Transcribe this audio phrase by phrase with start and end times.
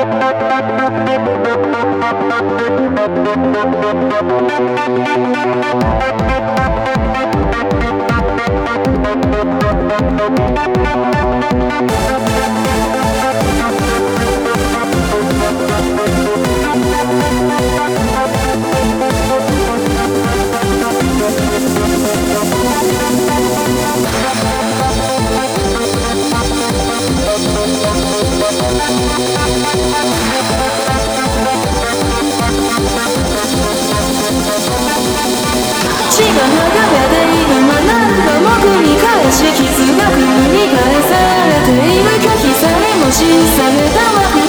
[0.00, 1.42] Thank
[6.98, 7.07] you.
[36.18, 39.62] 星が眺めているが何度も繰り返し傷
[39.94, 40.18] が繰
[40.50, 41.14] り返さ
[41.46, 43.22] れている拒否されもし
[43.54, 44.47] されたわ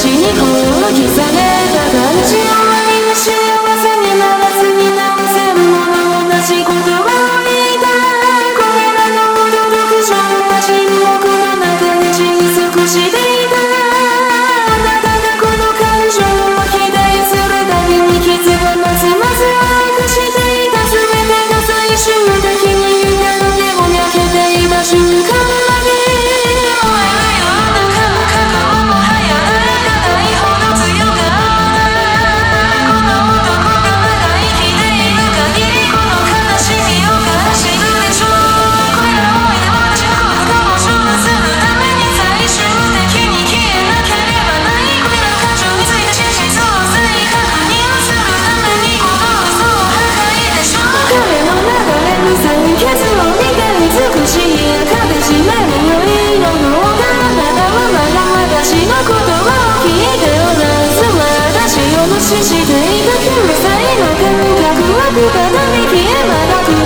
[0.00, 1.39] 足に大きさが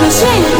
[0.09, 0.54] 谢谢。